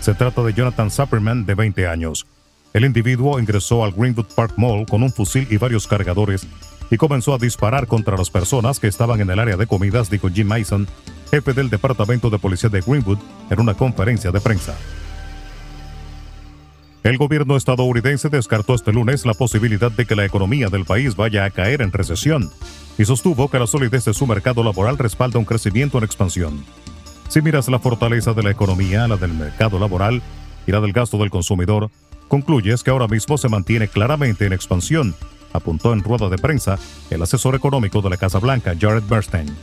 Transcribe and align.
Se 0.00 0.14
trata 0.14 0.42
de 0.42 0.54
Jonathan 0.54 0.90
Superman, 0.90 1.46
de 1.46 1.54
20 1.54 1.86
años. 1.86 2.26
El 2.72 2.84
individuo 2.84 3.40
ingresó 3.40 3.84
al 3.84 3.92
Greenwood 3.92 4.26
Park 4.34 4.54
Mall 4.56 4.86
con 4.86 5.02
un 5.02 5.12
fusil 5.12 5.46
y 5.50 5.56
varios 5.56 5.86
cargadores 5.86 6.46
y 6.90 6.96
comenzó 6.96 7.34
a 7.34 7.38
disparar 7.38 7.86
contra 7.86 8.16
las 8.16 8.30
personas 8.30 8.80
que 8.80 8.88
estaban 8.88 9.20
en 9.20 9.30
el 9.30 9.38
área 9.38 9.56
de 9.56 9.66
comidas, 9.66 10.10
dijo 10.10 10.28
Jim 10.28 10.46
Mason, 10.46 10.86
jefe 11.30 11.52
del 11.52 11.70
Departamento 11.70 12.30
de 12.30 12.38
Policía 12.38 12.70
de 12.70 12.80
Greenwood, 12.80 13.18
en 13.50 13.60
una 13.60 13.74
conferencia 13.74 14.30
de 14.30 14.40
prensa. 14.40 14.74
El 17.08 17.16
gobierno 17.16 17.56
estadounidense 17.56 18.28
descartó 18.28 18.74
este 18.74 18.92
lunes 18.92 19.24
la 19.24 19.32
posibilidad 19.32 19.90
de 19.90 20.04
que 20.04 20.14
la 20.14 20.26
economía 20.26 20.68
del 20.68 20.84
país 20.84 21.16
vaya 21.16 21.46
a 21.46 21.50
caer 21.50 21.80
en 21.80 21.90
recesión 21.90 22.50
y 22.98 23.06
sostuvo 23.06 23.48
que 23.48 23.58
la 23.58 23.66
solidez 23.66 24.04
de 24.04 24.12
su 24.12 24.26
mercado 24.26 24.62
laboral 24.62 24.98
respalda 24.98 25.38
un 25.38 25.46
crecimiento 25.46 25.96
en 25.96 26.04
expansión. 26.04 26.62
Si 27.30 27.40
miras 27.40 27.66
la 27.68 27.78
fortaleza 27.78 28.34
de 28.34 28.42
la 28.42 28.50
economía, 28.50 29.08
la 29.08 29.16
del 29.16 29.32
mercado 29.32 29.78
laboral 29.78 30.20
y 30.66 30.72
la 30.72 30.82
del 30.82 30.92
gasto 30.92 31.16
del 31.16 31.30
consumidor, 31.30 31.90
concluyes 32.28 32.82
que 32.82 32.90
ahora 32.90 33.08
mismo 33.08 33.38
se 33.38 33.48
mantiene 33.48 33.88
claramente 33.88 34.44
en 34.44 34.52
expansión, 34.52 35.14
apuntó 35.54 35.94
en 35.94 36.04
rueda 36.04 36.28
de 36.28 36.36
prensa 36.36 36.78
el 37.08 37.22
asesor 37.22 37.54
económico 37.54 38.02
de 38.02 38.10
la 38.10 38.18
Casa 38.18 38.38
Blanca, 38.38 38.74
Jared 38.78 39.04
Bernstein. 39.08 39.56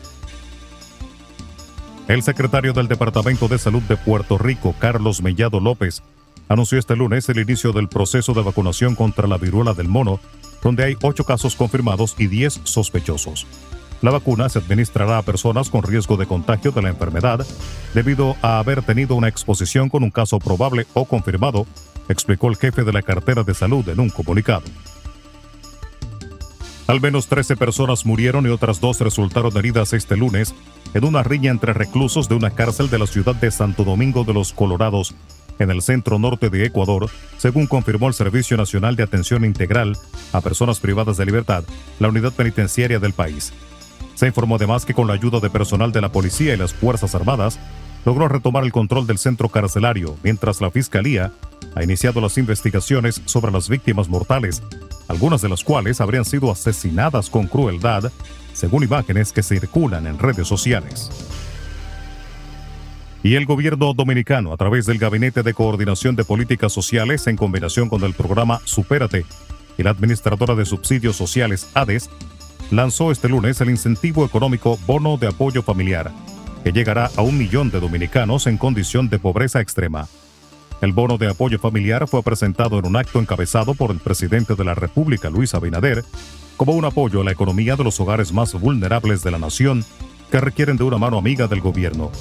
El 2.08 2.24
secretario 2.24 2.74
del 2.74 2.88
Departamento 2.88 3.48
de 3.48 3.60
Salud 3.60 3.84
de 3.84 3.98
Puerto 3.98 4.40
Rico, 4.40 4.74
Carlos 4.80 5.22
Mellado 5.22 5.60
López, 5.60 6.02
anunció 6.50 6.78
este 6.78 6.96
lunes 6.96 7.28
el 7.30 7.40
inicio 7.40 7.72
del 7.72 7.88
proceso 7.88 8.34
de 8.34 8.44
vacunación 8.44 8.96
contra 8.96 9.28
la 9.28 9.38
viruela 9.38 9.74
del 9.74 9.88
mono 9.88 10.20
donde 10.66 10.84
hay 10.84 10.98
ocho 11.04 11.24
casos 11.24 11.56
confirmados 11.56 12.16
y 12.18 12.26
10 12.26 12.62
sospechosos. 12.64 13.46
La 14.02 14.10
vacuna 14.10 14.50
se 14.50 14.58
administrará 14.58 15.20
a 15.20 15.22
personas 15.22 15.70
con 15.70 15.84
riesgo 15.84 16.18
de 16.18 16.26
contagio 16.26 16.72
de 16.72 16.82
la 16.82 16.90
enfermedad 16.90 17.46
debido 17.94 18.36
a 18.42 18.58
haber 18.58 18.82
tenido 18.82 19.16
una 19.16 19.28
exposición 19.28 19.90
con 19.90 20.04
un 20.04 20.10
caso 20.10 20.40
probable 20.40 20.88
o 20.96 21.06
confirmado, 21.06 21.68
explicó 22.10 22.50
el 22.50 22.58
jefe 22.58 22.84
de 22.84 22.94
la 22.94 23.04
cartera 23.04 23.44
de 23.44 23.54
salud 23.54 23.88
en 23.90 24.00
un 24.00 24.10
comunicado. 24.10 24.64
Al 26.88 27.00
menos 27.00 27.28
13 27.28 27.58
personas 27.58 28.06
murieron 28.08 28.48
y 28.48 28.50
otras 28.50 28.82
dos 28.82 29.00
resultaron 29.02 29.56
heridas 29.58 29.94
este 29.94 30.18
lunes 30.18 30.56
en 30.96 31.06
una 31.06 31.22
riña 31.22 31.52
entre 31.52 31.74
reclusos 31.74 32.28
de 32.28 32.34
una 32.34 32.50
cárcel 32.50 32.90
de 32.90 32.98
la 32.98 33.08
ciudad 33.08 33.36
de 33.36 33.52
Santo 33.52 33.84
Domingo 33.84 34.24
de 34.24 34.34
los 34.34 34.52
Colorados 34.52 35.14
en 35.60 35.70
el 35.70 35.82
centro 35.82 36.20
norte 36.20 36.50
de 36.50 36.66
Ecuador, 36.66 37.10
según 37.38 37.68
confirmó 37.68 38.08
el 38.08 38.14
Servicio 38.14 38.58
Nacional 38.58 38.96
de 38.96 39.04
Atención 39.04 39.46
Integral 39.46 39.98
a 40.34 40.42
Personas 40.42 40.80
Privadas 40.80 41.18
de 41.18 41.26
Libertad, 41.26 41.64
la 42.00 42.10
unidad 42.10 42.34
penitenciaria 42.34 43.00
del 43.00 43.14
país. 43.14 43.54
Se 44.16 44.28
informó 44.28 44.56
además 44.56 44.86
que 44.86 44.94
con 44.94 45.08
la 45.08 45.14
ayuda 45.14 45.40
de 45.40 45.50
personal 45.50 45.92
de 45.92 46.02
la 46.02 46.12
policía 46.12 46.54
y 46.54 46.58
las 46.58 46.74
Fuerzas 46.74 47.16
Armadas, 47.16 47.60
logró 48.06 48.28
retomar 48.28 48.64
el 48.64 48.72
control 48.72 49.08
del 49.08 49.18
centro 49.18 49.50
carcelario, 49.50 50.16
mientras 50.24 50.62
la 50.62 50.72
Fiscalía 50.72 51.32
ha 51.76 51.84
iniciado 51.84 52.22
las 52.22 52.38
investigaciones 52.38 53.22
sobre 53.26 53.52
las 53.52 53.68
víctimas 53.68 54.08
mortales, 54.08 54.62
algunas 55.08 55.42
de 55.42 55.50
las 55.50 55.64
cuales 55.64 56.02
habrían 56.02 56.26
sido 56.26 56.52
asesinadas 56.52 57.30
con 57.30 57.48
crueldad, 57.48 58.12
según 58.54 58.84
imágenes 58.84 59.34
que 59.34 59.44
circulan 59.44 60.08
en 60.08 60.20
redes 60.20 60.48
sociales 60.48 61.12
y 63.26 63.34
el 63.34 63.48
gobierno 63.48 63.96
dominicano, 63.96 64.54
a 64.54 64.58
través 64.58 64.86
del 64.86 65.00
Gabinete 65.00 65.42
de 65.42 65.56
Coordinación 65.56 66.16
de 66.16 66.24
Políticas 66.24 66.72
Sociales, 66.72 67.26
en 67.26 67.38
combinación 67.38 67.90
con 67.90 68.04
el 68.04 68.14
programa 68.14 68.62
Supérate 68.66 69.26
y 69.80 69.82
la 69.82 69.90
Administradora 69.90 70.54
de 70.54 70.64
Subsidios 70.64 71.16
Sociales, 71.16 71.68
ADES, 71.74 72.12
lanzó 72.70 73.12
este 73.12 73.28
lunes 73.28 73.60
el 73.62 73.72
incentivo 73.72 74.26
económico 74.26 74.78
Bono 74.86 75.18
de 75.18 75.26
Apoyo 75.26 75.64
Familiar, 75.64 76.12
que 76.64 76.72
llegará 76.72 77.10
a 77.16 77.24
un 77.24 77.36
millón 77.36 77.72
de 77.72 77.80
dominicanos 77.80 78.46
en 78.46 78.60
condición 78.60 79.10
de 79.10 79.18
pobreza 79.18 79.60
extrema. 79.60 80.08
El 80.82 80.92
bono 80.92 81.18
de 81.18 81.28
apoyo 81.28 81.58
familiar 81.58 82.08
fue 82.08 82.22
presentado 82.22 82.78
en 82.78 82.86
un 82.86 82.96
acto 82.96 83.20
encabezado 83.20 83.74
por 83.74 83.90
el 83.90 83.98
presidente 83.98 84.54
de 84.54 84.66
la 84.66 84.76
República, 84.76 85.32
Luis 85.32 85.56
Abinader, 85.56 86.06
como 86.58 86.74
un 86.74 86.86
apoyo 86.86 87.22
a 87.22 87.24
la 87.24 87.32
economía 87.32 87.76
de 87.76 87.86
los 87.86 88.00
hogares 88.00 88.32
más 88.32 88.54
vulnerables 88.54 89.24
de 89.24 89.32
la 89.32 89.40
nación 89.40 89.84
que 90.30 90.40
requieren 90.40 90.78
de 90.78 90.84
una 90.84 91.00
mano 91.00 91.18
amiga 91.18 91.48
del 91.48 91.62
gobierno. 91.62 92.12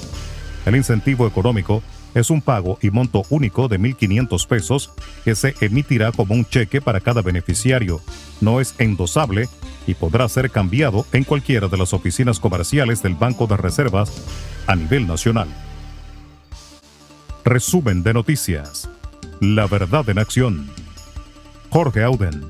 El 0.65 0.75
incentivo 0.75 1.27
económico 1.27 1.83
es 2.15 2.29
un 2.29 2.41
pago 2.41 2.79
y 2.81 2.89
monto 2.89 3.23
único 3.29 3.67
de 3.67 3.79
1.500 3.79 4.47
pesos 4.47 4.91
que 5.23 5.35
se 5.35 5.53
emitirá 5.61 6.11
como 6.11 6.33
un 6.33 6.45
cheque 6.45 6.81
para 6.81 7.01
cada 7.01 7.21
beneficiario. 7.21 8.01
No 8.41 8.61
es 8.61 8.73
endosable 8.79 9.49
y 9.85 9.93
podrá 9.93 10.27
ser 10.29 10.49
cambiado 10.49 11.05
en 11.11 11.23
cualquiera 11.23 11.67
de 11.67 11.77
las 11.77 11.93
oficinas 11.93 12.39
comerciales 12.39 13.03
del 13.03 13.15
Banco 13.15 13.47
de 13.47 13.57
Reservas 13.57 14.11
a 14.65 14.75
nivel 14.75 15.05
nacional. 15.07 15.47
Resumen 17.43 18.01
de 18.01 18.13
noticias. 18.13 18.89
La 19.39 19.67
verdad 19.67 20.09
en 20.09 20.17
acción. 20.17 20.71
Jorge 21.69 22.03
Auden. 22.03 22.49